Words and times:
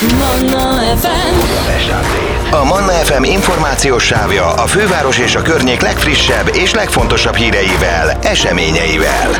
Manna 0.00 0.96
FM 0.96 1.34
A 2.50 2.64
Manna 2.64 2.92
FM 2.92 3.22
információs 3.22 4.04
sávja 4.04 4.52
a 4.52 4.66
főváros 4.66 5.18
és 5.18 5.34
a 5.34 5.42
környék 5.42 5.80
legfrissebb 5.80 6.50
és 6.54 6.74
legfontosabb 6.74 7.34
híreivel, 7.34 8.18
eseményeivel. 8.22 9.30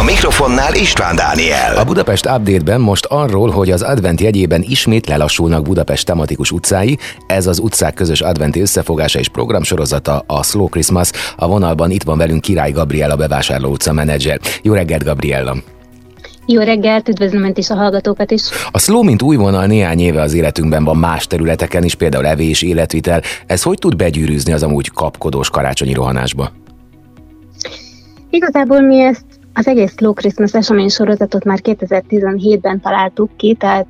A 0.00 0.02
mikrofonnál 0.02 0.74
István 0.74 1.16
Dániel. 1.16 1.76
A 1.76 1.84
Budapest 1.84 2.26
Update-ben 2.26 2.80
most 2.80 3.04
arról, 3.04 3.50
hogy 3.50 3.70
az 3.70 3.82
advent 3.82 4.20
jegyében 4.20 4.62
ismét 4.62 5.06
lelassulnak 5.06 5.62
Budapest 5.62 6.06
tematikus 6.06 6.50
utcái. 6.50 6.98
Ez 7.26 7.46
az 7.46 7.58
utcák 7.58 7.94
közös 7.94 8.20
adventi 8.20 8.60
összefogása 8.60 9.18
és 9.18 9.28
programsorozata 9.28 10.24
a 10.26 10.42
Slow 10.42 10.68
Christmas. 10.68 11.10
A 11.36 11.46
vonalban 11.46 11.90
itt 11.90 12.02
van 12.02 12.18
velünk 12.18 12.40
Király 12.40 12.70
Gabriela 12.70 13.16
bevásárló 13.16 13.70
utca 13.70 13.92
menedzser. 13.92 14.40
Jó 14.62 14.72
reggelt, 14.72 15.04
Gabriella! 15.04 15.54
Jó 16.46 16.60
reggelt, 16.60 17.08
üdvözlöm 17.08 17.44
Önt 17.44 17.58
is 17.58 17.70
a 17.70 17.74
hallgatókat 17.74 18.30
is. 18.30 18.42
A 18.70 18.78
slow, 18.78 19.02
mint 19.02 19.22
új 19.22 19.36
vonal 19.36 19.66
néhány 19.66 19.98
éve 19.98 20.20
az 20.20 20.34
életünkben 20.34 20.84
van 20.84 20.96
más 20.96 21.26
területeken 21.26 21.84
is, 21.84 21.94
például 21.94 22.26
evés, 22.26 22.62
életvitel. 22.62 23.22
Ez 23.46 23.62
hogy 23.62 23.78
tud 23.78 23.96
begyűrűzni 23.96 24.52
az 24.52 24.62
amúgy 24.62 24.90
kapkodós 24.90 25.50
karácsonyi 25.50 25.92
rohanásba? 25.92 26.50
Igazából 28.30 28.80
mi 28.80 29.00
ezt 29.00 29.24
az 29.54 29.66
egész 29.66 29.92
Slow 29.96 30.12
Christmas 30.12 30.52
esemény 30.52 30.88
sorozatot 30.88 31.44
már 31.44 31.58
2017-ben 31.62 32.80
találtuk 32.80 33.36
ki, 33.36 33.54
tehát 33.54 33.86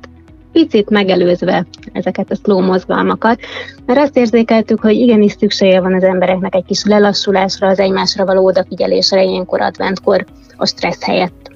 picit 0.51 0.89
megelőzve 0.89 1.65
ezeket 1.93 2.31
a 2.31 2.35
slow 2.35 2.61
mozgalmakat, 2.61 3.39
mert 3.85 3.99
azt 3.99 4.17
érzékeltük, 4.17 4.81
hogy 4.81 4.95
igenis 4.95 5.31
szüksége 5.31 5.81
van 5.81 5.93
az 5.93 6.03
embereknek 6.03 6.55
egy 6.55 6.65
kis 6.65 6.85
lelassulásra, 6.85 7.67
az 7.67 7.79
egymásra 7.79 8.25
való 8.25 8.45
odafigyelésre 8.45 9.23
ilyenkor 9.23 9.61
adventkor 9.61 10.25
a 10.57 10.65
stressz 10.65 11.03
helyett. 11.03 11.50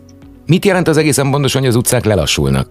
Mit 0.48 0.66
jelent 0.66 0.88
az 0.88 0.98
egészen 0.98 1.32
pontosan, 1.32 1.62
hogy 1.62 1.70
az 1.70 1.76
utcák 1.76 2.06
lelassulnak? 2.06 2.68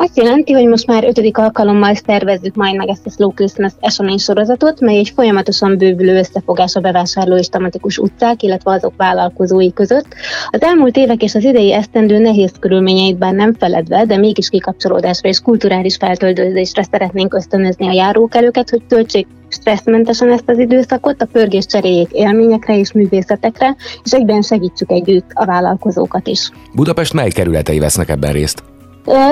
Azt 0.00 0.16
jelenti, 0.16 0.52
hogy 0.52 0.66
most 0.66 0.86
már 0.86 1.04
ötödik 1.04 1.38
alkalommal 1.38 1.94
szervezzük 1.94 2.54
majd 2.54 2.76
meg 2.76 2.88
ezt 2.88 3.06
a 3.06 3.10
Slow 3.10 3.32
Christmas 3.32 3.72
esemény 3.80 4.18
sorozatot, 4.18 4.80
mely 4.80 4.96
egy 4.96 5.12
folyamatosan 5.14 5.78
bővülő 5.78 6.18
összefogás 6.18 6.74
a 6.74 6.80
bevásárló 6.80 7.36
és 7.36 7.46
tematikus 7.46 7.98
utcák, 7.98 8.42
illetve 8.42 8.70
azok 8.70 8.92
vállalkozói 8.96 9.72
között. 9.72 10.06
Az 10.50 10.62
elmúlt 10.62 10.96
évek 10.96 11.22
és 11.22 11.34
az 11.34 11.44
idei 11.44 11.72
esztendő 11.72 12.18
nehéz 12.18 12.52
körülményeit 12.60 13.18
bár 13.18 13.32
nem 13.32 13.54
feledve, 13.54 14.04
de 14.04 14.16
mégis 14.16 14.48
kikapcsolódásra 14.48 15.28
és 15.28 15.40
kulturális 15.40 15.96
feltöldözésre 15.96 16.82
szeretnénk 16.82 17.34
ösztönözni 17.34 17.88
a 17.88 17.92
járókelőket, 17.92 18.70
hogy 18.70 18.82
töltsék 18.88 19.26
stresszmentesen 19.48 20.32
ezt 20.32 20.48
az 20.48 20.58
időszakot, 20.58 21.22
a 21.22 21.28
pörgés 21.32 21.66
cseréljék 21.66 22.10
élményekre 22.12 22.78
és 22.78 22.92
művészetekre, 22.92 23.76
és 24.04 24.12
egyben 24.12 24.42
segítsük 24.42 24.90
együtt 24.90 25.30
a 25.34 25.44
vállalkozókat 25.44 26.26
is. 26.26 26.50
Budapest 26.74 27.12
mely 27.12 27.28
kerületei 27.28 27.78
vesznek 27.78 28.08
ebben 28.08 28.32
részt? 28.32 28.67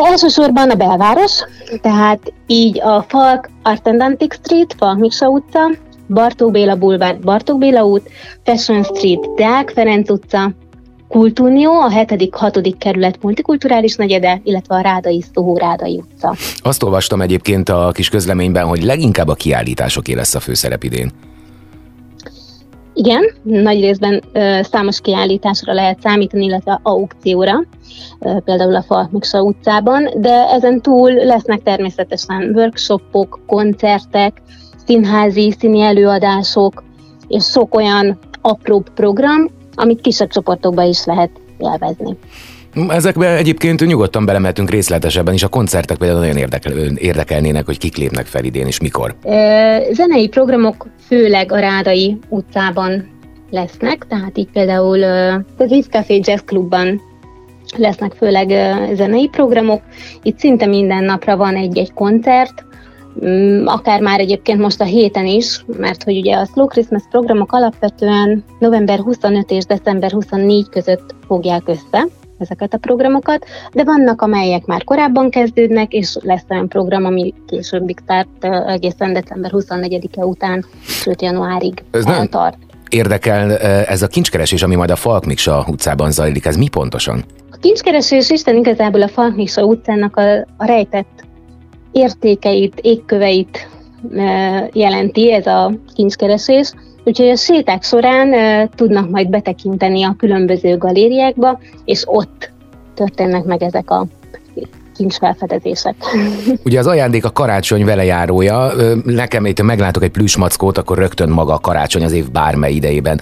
Elsősorban 0.04 0.70
a 0.70 0.74
belváros, 0.74 1.40
tehát 1.80 2.32
így 2.46 2.80
a 2.80 3.04
Falk 3.08 3.50
Artendantic 3.62 4.34
Street, 4.34 4.74
Falk 4.78 4.98
Miksa 4.98 5.28
utca, 5.28 5.70
Bartók 6.08 6.50
Béla 6.50 6.76
Boulevard, 6.76 7.24
Bartók 7.24 7.58
Béla 7.58 7.84
út, 7.84 8.10
Fashion 8.44 8.82
Street, 8.82 9.34
Deák 9.34 9.70
Ferenc 9.70 10.10
utca, 10.10 10.52
Kultúnió, 11.08 11.70
a 11.72 11.90
7.-6. 11.90 12.74
kerület 12.78 13.22
multikulturális 13.22 13.94
negyede, 13.94 14.40
illetve 14.44 14.74
a 14.74 14.80
Rádai 14.80 15.24
Szóhó 15.34 15.56
Rádai 15.56 16.02
utca. 16.12 16.34
Azt 16.58 16.82
olvastam 16.82 17.20
egyébként 17.20 17.68
a 17.68 17.90
kis 17.92 18.08
közleményben, 18.08 18.66
hogy 18.66 18.82
leginkább 18.82 19.28
a 19.28 19.34
kiállításoké 19.34 20.12
lesz 20.12 20.34
a 20.34 20.40
főszerep 20.40 20.82
idén. 20.82 21.10
Igen, 22.98 23.24
nagy 23.42 23.80
részben 23.80 24.22
ö, 24.32 24.58
számos 24.62 25.00
kiállításra 25.00 25.72
lehet 25.72 26.00
számítani, 26.00 26.44
illetve 26.44 26.80
aukcióra, 26.82 27.64
ö, 28.20 28.36
például 28.44 28.74
a 28.74 28.82
Falkmiksa 28.82 29.42
utcában, 29.42 30.08
de 30.16 30.48
ezen 30.50 30.82
túl 30.82 31.12
lesznek 31.12 31.62
természetesen 31.62 32.52
workshopok, 32.54 33.40
koncertek, 33.46 34.42
színházi, 34.86 35.54
színi 35.58 35.80
előadások, 35.80 36.84
és 37.28 37.44
sok 37.44 37.74
olyan 37.74 38.18
apróbb 38.40 38.90
program, 38.94 39.48
amit 39.74 40.00
kisebb 40.00 40.28
csoportokba 40.28 40.82
is 40.82 41.04
lehet 41.04 41.30
élvezni. 41.58 42.16
Ezekbe 42.88 43.36
egyébként 43.36 43.86
nyugodtan 43.86 44.24
belemeltünk 44.24 44.70
részletesebben 44.70 45.34
is, 45.34 45.42
a 45.42 45.48
koncertek 45.48 45.96
például 45.96 46.20
nagyon 46.20 46.36
érdekel, 46.36 46.72
érdekelnének, 46.94 47.66
hogy 47.66 47.78
kik 47.78 47.96
lépnek 47.96 48.26
fel 48.26 48.44
idén 48.44 48.66
és 48.66 48.80
mikor. 48.80 49.14
Zenei 49.92 50.28
programok 50.28 50.86
főleg 51.06 51.52
a 51.52 51.58
Rádai 51.58 52.18
utcában 52.28 53.08
lesznek, 53.50 54.06
tehát 54.08 54.38
így 54.38 54.48
például 54.52 55.02
az 55.56 55.72
East 55.72 55.90
Café 55.90 56.20
Jazz 56.24 56.40
Clubban 56.44 57.00
lesznek 57.76 58.12
főleg 58.12 58.48
zenei 58.94 59.28
programok. 59.28 59.82
Itt 60.22 60.38
szinte 60.38 60.66
minden 60.66 61.04
napra 61.04 61.36
van 61.36 61.54
egy-egy 61.54 61.92
koncert, 61.92 62.64
mm, 63.26 63.66
akár 63.66 64.00
már 64.00 64.20
egyébként 64.20 64.60
most 64.60 64.80
a 64.80 64.84
héten 64.84 65.26
is, 65.26 65.64
mert 65.78 66.02
hogy 66.02 66.16
ugye 66.16 66.36
a 66.36 66.44
Slow 66.44 66.66
Christmas 66.66 67.02
programok 67.10 67.52
alapvetően 67.52 68.44
november 68.58 68.98
25 68.98 69.50
és 69.50 69.64
december 69.64 70.10
24 70.10 70.68
között 70.68 71.14
fogják 71.26 71.62
össze, 71.66 72.06
ezeket 72.38 72.74
a 72.74 72.78
programokat, 72.78 73.46
de 73.72 73.84
vannak, 73.84 74.22
amelyek 74.22 74.64
már 74.64 74.84
korábban 74.84 75.30
kezdődnek, 75.30 75.92
és 75.92 76.16
lesz 76.20 76.44
olyan 76.48 76.68
program, 76.68 77.04
ami 77.04 77.34
későbbig 77.46 77.98
tart 78.06 78.44
egészen 78.66 79.12
december 79.12 79.50
24-e 79.54 80.24
után, 80.24 80.64
sőt 80.82 81.22
januárig 81.22 81.84
ez 81.90 82.04
nem 82.04 82.28
tart. 82.28 82.56
Érdekel 82.88 83.56
ez 83.86 84.02
a 84.02 84.06
kincskeresés, 84.06 84.62
ami 84.62 84.74
majd 84.74 84.90
a 84.90 84.96
Falkmiksa 84.96 85.64
utcában 85.68 86.10
zajlik, 86.10 86.46
ez 86.46 86.56
mi 86.56 86.68
pontosan? 86.68 87.24
A 87.50 87.56
kincskeresés 87.60 88.30
Isten 88.30 88.56
igazából 88.56 89.02
a 89.02 89.08
Falkmiksa 89.08 89.64
utcának 89.64 90.16
a, 90.16 90.36
a 90.56 90.64
rejtett 90.64 91.24
értékeit, 91.92 92.80
égköveit 92.80 93.68
jelenti 94.72 95.32
ez 95.32 95.46
a 95.46 95.72
kincskeresés, 95.94 96.72
Úgyhogy 97.06 97.28
a 97.28 97.36
séták 97.36 97.82
során 97.82 98.34
tudnak 98.74 99.10
majd 99.10 99.28
betekinteni 99.28 100.04
a 100.04 100.14
különböző 100.18 100.76
galériákba, 100.76 101.60
és 101.84 102.02
ott 102.06 102.50
történnek 102.94 103.44
meg 103.44 103.62
ezek 103.62 103.90
a 103.90 104.06
kincsfelfedezések. 104.96 105.94
Ugye 106.64 106.78
az 106.78 106.86
ajándék 106.86 107.24
a 107.24 107.30
karácsony 107.30 107.84
velejárója. 107.84 108.72
Nekem 109.04 109.46
itt 109.46 109.62
meglátok 109.62 110.02
egy 110.02 110.10
plüsmackót, 110.10 110.78
akkor 110.78 110.98
rögtön 110.98 111.28
maga 111.28 111.52
a 111.52 111.58
karácsony 111.58 112.04
az 112.04 112.12
év 112.12 112.30
bármely 112.30 112.72
idejében 112.72 113.20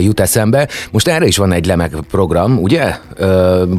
jut 0.00 0.20
eszembe. 0.20 0.68
Most 0.92 1.08
erre 1.08 1.26
is 1.26 1.36
van 1.36 1.52
egy 1.52 1.66
lemek 1.66 1.92
program, 2.10 2.58
ugye? 2.58 2.94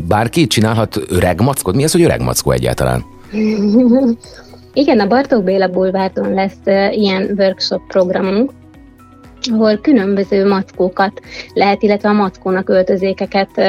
Bárki 0.08 0.48
csinálhat 0.48 1.00
öreg 1.10 1.42
mackot. 1.42 1.76
Mi 1.76 1.84
az, 1.84 1.92
hogy 1.92 2.02
öreg 2.02 2.22
mackó 2.22 2.52
egyáltalán? 2.52 3.06
Igen, 4.74 5.00
a 5.00 5.08
Bartók 5.08 5.44
Béla 5.44 5.68
Bulvárdon 5.68 6.34
lesz 6.34 6.92
ilyen 6.92 7.34
workshop 7.38 7.82
programunk, 7.88 8.52
ahol 9.50 9.78
különböző 9.78 10.48
mackókat 10.48 11.22
lehet, 11.54 11.84
illetve 11.84 12.10
a 12.10 12.14
mackónak 12.14 12.70
öltözékeket 12.70 13.62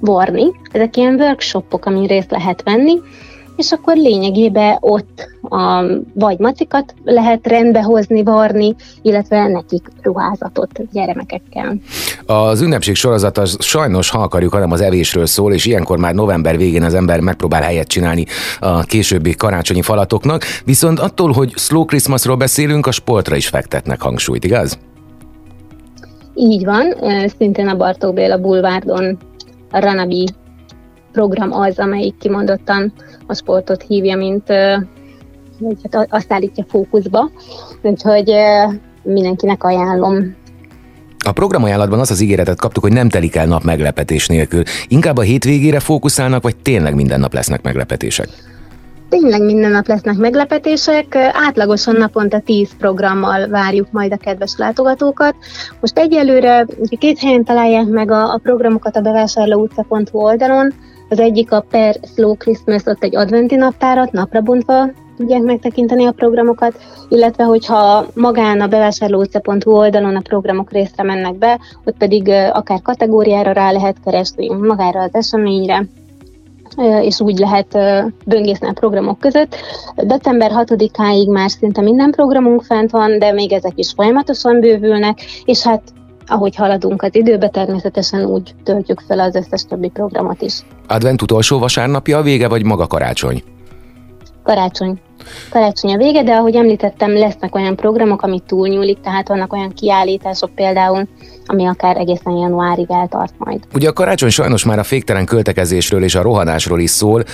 varni. 0.00 0.44
Ezek 0.72 0.96
ilyen 0.96 1.14
workshopok, 1.20 1.86
amin 1.86 2.06
részt 2.06 2.30
lehet 2.30 2.62
venni, 2.62 3.00
és 3.56 3.72
akkor 3.72 3.96
lényegében 3.96 4.76
ott 4.80 5.28
a, 5.42 5.84
vagy 6.14 6.38
macikat 6.38 6.94
lehet 7.04 7.46
rendbehozni, 7.46 8.22
varni, 8.22 8.74
illetve 9.02 9.48
nekik 9.48 9.82
ruházatot 10.02 10.70
gyermekekkel. 10.92 11.76
Az 12.26 12.60
ünnepség 12.60 12.94
sorozata 12.94 13.44
sajnos, 13.58 14.10
ha 14.10 14.18
akarjuk, 14.18 14.52
hanem 14.52 14.72
az 14.72 14.80
evésről 14.80 15.26
szól, 15.26 15.52
és 15.52 15.66
ilyenkor 15.66 15.98
már 15.98 16.14
november 16.14 16.56
végén 16.56 16.82
az 16.82 16.94
ember 16.94 17.20
megpróbál 17.20 17.62
helyet 17.62 17.88
csinálni 17.88 18.26
a 18.60 18.82
későbbi 18.82 19.34
karácsonyi 19.34 19.82
falatoknak, 19.82 20.42
viszont 20.64 20.98
attól, 20.98 21.32
hogy 21.32 21.52
Slow 21.56 21.84
Christmasról 21.84 22.36
beszélünk, 22.36 22.86
a 22.86 22.90
sportra 22.90 23.36
is 23.36 23.48
fektetnek 23.48 24.00
hangsúlyt, 24.02 24.44
igaz? 24.44 24.78
Így 26.34 26.64
van, 26.64 26.94
szintén 27.38 27.68
a 27.68 27.76
Bartók 27.76 28.14
Béla 28.14 28.38
Bulvárdon 28.38 29.18
a 29.70 29.78
Ranabi 29.80 30.26
program 31.14 31.52
az, 31.52 31.78
amelyik 31.78 32.16
kimondottan 32.18 32.92
a 33.26 33.34
sportot 33.34 33.82
hívja, 33.82 34.16
mint 34.16 34.48
hát 35.82 36.06
azt 36.10 36.32
állítja 36.32 36.64
fókuszba, 36.68 37.30
úgyhogy 37.82 38.32
mindenkinek 39.02 39.64
ajánlom. 39.64 40.36
A 41.26 41.32
programajánlatban 41.32 42.00
az 42.00 42.10
az 42.10 42.20
ígéretet 42.20 42.58
kaptuk, 42.58 42.82
hogy 42.82 42.92
nem 42.92 43.08
telik 43.08 43.36
el 43.36 43.46
nap 43.46 43.62
meglepetés 43.62 44.26
nélkül. 44.26 44.62
Inkább 44.88 45.16
a 45.16 45.22
hétvégére 45.22 45.80
fókuszálnak, 45.80 46.42
vagy 46.42 46.56
tényleg 46.56 46.94
minden 46.94 47.20
nap 47.20 47.32
lesznek 47.32 47.62
meglepetések? 47.62 48.28
Tényleg 49.08 49.42
minden 49.42 49.70
nap 49.70 49.86
lesznek 49.86 50.16
meglepetések, 50.16 51.16
átlagosan 51.32 51.96
naponta 51.96 52.38
10 52.38 52.76
programmal 52.78 53.48
várjuk 53.48 53.86
majd 53.90 54.12
a 54.12 54.16
kedves 54.16 54.54
látogatókat. 54.56 55.34
Most 55.80 55.98
egyelőre 55.98 56.66
két 56.98 57.18
helyen 57.18 57.44
találják 57.44 57.86
meg 57.86 58.10
a, 58.10 58.32
a 58.32 58.40
programokat 58.42 58.96
a 58.96 59.00
bevásárlóutca.hu 59.00 60.18
oldalon, 60.18 60.72
az 61.08 61.18
egyik 61.20 61.52
a 61.52 61.64
Per 61.70 61.96
Slow 62.14 62.36
Christmas, 62.36 62.82
ott 62.86 63.02
egy 63.02 63.16
adventi 63.16 63.56
naptárat, 63.56 64.12
napra 64.12 64.40
bontva 64.40 64.90
tudják 65.16 65.42
megtekinteni 65.42 66.04
a 66.04 66.12
programokat, 66.12 66.78
illetve 67.08 67.44
hogyha 67.44 68.06
magán 68.14 68.60
a 68.60 68.66
bevásárlóutca.hu 68.66 69.70
oldalon 69.72 70.16
a 70.16 70.20
programok 70.20 70.70
részre 70.72 71.02
mennek 71.02 71.34
be, 71.34 71.60
ott 71.84 71.96
pedig 71.96 72.28
akár 72.52 72.82
kategóriára 72.82 73.52
rá 73.52 73.70
lehet 73.70 73.96
keresni, 74.04 74.48
magára 74.48 75.00
az 75.00 75.14
eseményre, 75.14 75.86
és 77.02 77.20
úgy 77.20 77.38
lehet 77.38 77.78
böngészni 78.26 78.66
a 78.66 78.72
programok 78.72 79.18
között. 79.18 79.56
December 79.96 80.50
6-áig 80.54 81.30
már 81.30 81.50
szinte 81.50 81.80
minden 81.80 82.10
programunk 82.10 82.62
fent 82.62 82.90
van, 82.90 83.18
de 83.18 83.32
még 83.32 83.52
ezek 83.52 83.72
is 83.74 83.92
folyamatosan 83.96 84.60
bővülnek, 84.60 85.18
és 85.44 85.62
hát 85.62 85.82
ahogy 86.26 86.56
haladunk 86.56 87.02
az 87.02 87.14
időbe, 87.14 87.48
természetesen 87.48 88.24
úgy 88.24 88.54
töltjük 88.62 89.00
fel 89.00 89.20
az 89.20 89.34
összes 89.34 89.62
többi 89.62 89.88
programot 89.88 90.42
is. 90.42 90.60
Advent 90.86 91.22
utolsó 91.22 91.58
vasárnapja 91.58 92.18
a 92.18 92.22
vége, 92.22 92.48
vagy 92.48 92.64
maga 92.64 92.86
karácsony? 92.86 93.42
Karácsony. 94.42 95.00
Karácsony 95.50 95.94
a 95.94 95.96
vége, 95.96 96.22
de 96.22 96.32
ahogy 96.32 96.54
említettem, 96.54 97.12
lesznek 97.12 97.54
olyan 97.54 97.76
programok, 97.76 98.22
amit 98.22 98.42
túlnyúlik, 98.42 99.00
tehát 99.00 99.28
vannak 99.28 99.52
olyan 99.52 99.72
kiállítások 99.72 100.50
például, 100.54 101.08
ami 101.46 101.66
akár 101.66 101.96
egészen 101.96 102.32
januárig 102.32 102.86
eltart 102.90 103.34
majd. 103.38 103.60
Ugye 103.74 103.88
a 103.88 103.92
karácsony 103.92 104.30
sajnos 104.30 104.64
már 104.64 104.78
a 104.78 104.82
féktelen 104.82 105.24
költekezésről 105.24 106.04
és 106.04 106.14
a 106.14 106.22
rohanásról 106.22 106.80
is 106.80 106.90
szól. 106.90 107.24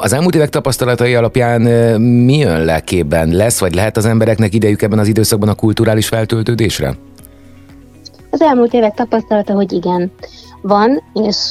Az 0.00 0.12
elmúlt 0.12 0.34
évek 0.34 0.48
tapasztalatai 0.48 1.14
alapján 1.14 1.60
mi 2.00 2.36
jön 2.36 2.64
le 2.64 2.80
képben? 2.80 3.28
Lesz 3.28 3.60
vagy 3.60 3.74
lehet 3.74 3.96
az 3.96 4.04
embereknek 4.04 4.54
idejük 4.54 4.82
ebben 4.82 4.98
az 4.98 5.08
időszakban 5.08 5.48
a 5.48 5.54
kulturális 5.54 6.08
feltöltődésre? 6.08 6.94
Az 8.30 8.40
elmúlt 8.40 8.74
évek 8.74 8.94
tapasztalata, 8.94 9.52
hogy 9.52 9.72
igen 9.72 10.12
van, 10.62 11.02
és 11.14 11.50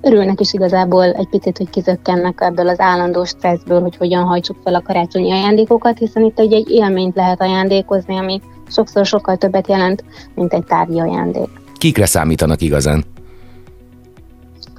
örülnek 0.00 0.40
is 0.40 0.52
igazából 0.52 1.04
egy 1.04 1.28
picit, 1.28 1.56
hogy 1.56 1.70
kizökkennek 1.70 2.40
ebből 2.40 2.68
az 2.68 2.80
állandó 2.80 3.24
stresszből, 3.24 3.80
hogy 3.80 3.96
hogyan 3.96 4.24
hajtsuk 4.24 4.56
fel 4.64 4.74
a 4.74 4.82
karácsonyi 4.82 5.32
ajándékokat, 5.32 5.98
hiszen 5.98 6.24
itt 6.24 6.38
egy, 6.38 6.52
egy 6.52 6.70
élményt 6.70 7.16
lehet 7.16 7.40
ajándékozni, 7.40 8.16
ami 8.16 8.40
sokszor 8.68 9.06
sokkal 9.06 9.36
többet 9.36 9.68
jelent, 9.68 10.04
mint 10.34 10.52
egy 10.52 10.64
tárgyi 10.64 11.00
ajándék. 11.00 11.48
Kikre 11.78 12.06
számítanak 12.06 12.60
igazán? 12.60 13.04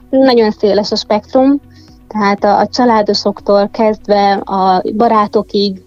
Nagyon 0.09 0.51
széles 0.51 0.91
a 0.91 0.95
spektrum, 0.95 1.59
tehát 2.07 2.43
a, 2.43 2.59
a 2.59 2.67
családosoktól 2.67 3.69
kezdve 3.69 4.31
a 4.33 4.81
barátokig, 4.95 5.83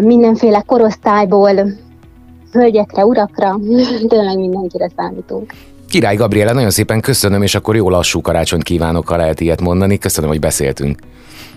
mindenféle 0.00 0.62
korosztályból, 0.66 1.50
hölgyekre, 2.52 3.06
urakra, 3.06 3.58
tényleg 4.08 4.38
mindenkire 4.38 4.90
számítunk. 4.96 5.52
Király 5.88 6.16
Gabriela, 6.16 6.52
nagyon 6.52 6.70
szépen 6.70 7.00
köszönöm, 7.00 7.42
és 7.42 7.54
akkor 7.54 7.76
jó 7.76 7.90
lassú 7.90 8.20
karácsonyt 8.20 8.62
kívánok, 8.62 9.08
ha 9.08 9.16
lehet 9.16 9.40
ilyet 9.40 9.60
mondani. 9.60 9.98
Köszönöm, 9.98 10.30
hogy 10.30 10.40
beszéltünk. 10.40 10.98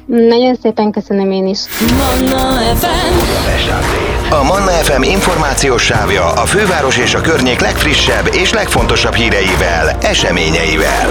Nagyon 0.06 0.56
szépen 0.62 0.92
köszönöm 0.92 1.32
én 1.32 1.48
is. 1.48 1.60
Manna 1.98 2.58
FM. 2.76 4.34
A 4.34 4.44
Manna 4.44 4.72
FM 4.72 5.02
információs 5.02 5.84
sávja 5.84 6.32
a 6.32 6.46
főváros 6.46 6.98
és 6.98 7.14
a 7.14 7.22
környék 7.22 7.60
legfrissebb 7.60 8.30
és 8.34 8.54
legfontosabb 8.54 9.14
híreivel, 9.14 9.98
eseményeivel. 10.02 11.10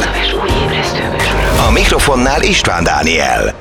A 1.68 1.70
mikrofonnál 1.70 2.42
István 2.42 2.84
Dániel. 2.84 3.54